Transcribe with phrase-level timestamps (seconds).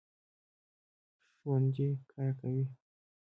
[1.41, 2.63] ژوندي کار کوي